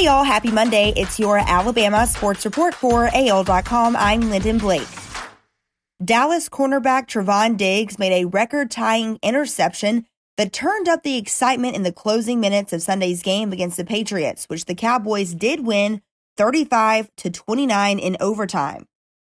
[0.00, 0.94] Hey y'all, happy Monday.
[0.96, 3.96] It's your Alabama Sports Report for AL.com.
[3.96, 4.88] I'm Lyndon Blake.
[6.02, 10.06] Dallas cornerback Trevon Diggs made a record tying interception
[10.38, 14.46] that turned up the excitement in the closing minutes of Sunday's game against the Patriots,
[14.46, 16.00] which the Cowboys did win
[16.38, 18.86] 35 to 29 in overtime.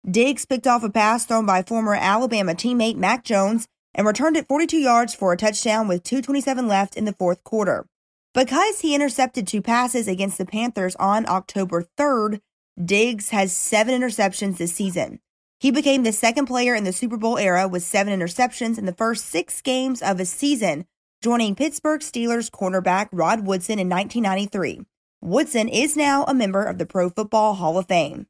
[0.09, 4.47] Diggs picked off a pass thrown by former Alabama teammate Mac Jones and returned it
[4.47, 7.85] 42 yards for a touchdown with 227 left in the fourth quarter.
[8.33, 12.39] Because he intercepted two passes against the Panthers on October 3rd,
[12.83, 15.19] Diggs has seven interceptions this season.
[15.59, 18.93] He became the second player in the Super Bowl era with seven interceptions in the
[18.93, 20.85] first six games of a season,
[21.21, 24.85] joining Pittsburgh Steelers cornerback Rod Woodson in 1993.
[25.21, 28.27] Woodson is now a member of the Pro Football Hall of Fame.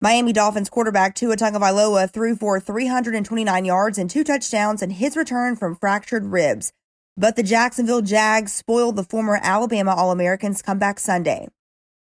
[0.00, 5.56] Miami Dolphins quarterback Tua Tagovailoa threw for 329 yards and two touchdowns in his return
[5.56, 6.74] from fractured ribs.
[7.16, 11.46] But the Jacksonville Jags spoiled the former Alabama All Americans comeback Sunday.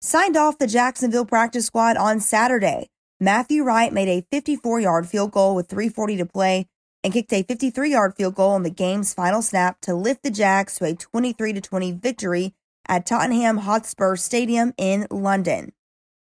[0.02, 5.32] Signed off the Jacksonville practice squad on Saturday, Matthew Wright made a 54 yard field
[5.32, 6.68] goal with 3.40 to play
[7.04, 10.32] and kicked a 53 yard field goal on the game's final snap to lift the
[10.32, 12.54] Jags to a 23 20 victory
[12.88, 15.74] at Tottenham Hotspur Stadium in London.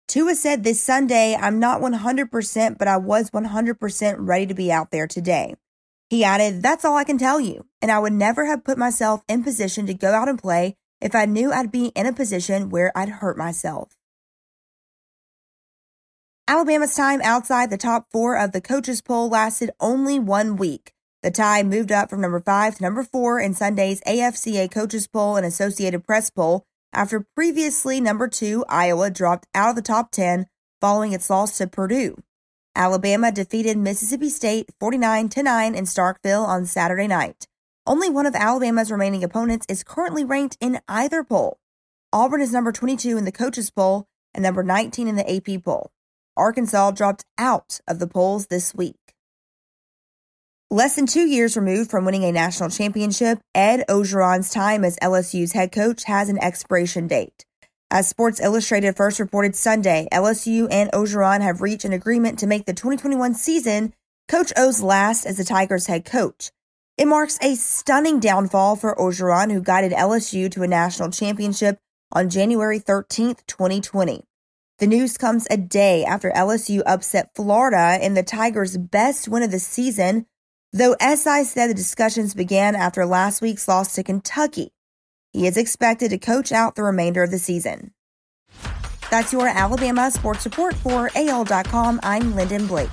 [0.09, 4.93] Tua said this Sunday, I'm not 100%, but I was 100% ready to be out
[4.93, 5.57] there today.
[6.09, 9.23] He added, That's all I can tell you, and I would never have put myself
[9.29, 12.71] in position to go out and play if I knew I'd be in a position
[12.71, 13.97] where I'd hurt myself.
[16.49, 20.93] Alabama's time outside the top four of the coaches poll lasted only one week.
[21.25, 25.37] The Tide moved up from number five to number four in Sunday's AFCA coaches poll
[25.37, 30.47] and Associated Press poll after previously number two Iowa dropped out of the top 10
[30.81, 32.17] following its loss to Purdue.
[32.77, 37.47] Alabama defeated Mississippi State 49 to 9 in Starkville on Saturday night.
[37.87, 41.59] Only one of Alabama's remaining opponents is currently ranked in either poll.
[42.13, 45.91] Auburn is number 22 in the coaches poll and number 19 in the AP poll.
[46.37, 49.15] Arkansas dropped out of the polls this week.
[50.71, 55.53] Less than two years removed from winning a national championship, Ed Orgeron's time as LSU's
[55.53, 57.46] head coach has an expiration date.
[57.91, 62.67] As Sports Illustrated first reported Sunday, LSU and Orgeron have reached an agreement to make
[62.67, 63.95] the 2021 season
[64.27, 66.51] Coach O's last as the Tigers head coach.
[66.99, 71.79] It marks a stunning downfall for Orgeron, who guided LSU to a national championship
[72.11, 74.25] on January 13, 2020.
[74.81, 79.53] The news comes a day after LSU upset Florida in the Tigers' best win of
[79.53, 80.27] the season,
[80.73, 84.73] though SI said the discussions began after last week's loss to Kentucky.
[85.37, 87.91] He is expected to coach out the remainder of the season.
[89.11, 92.01] That's your Alabama sports report for AL.com.
[92.03, 92.89] I'm Lyndon Blake.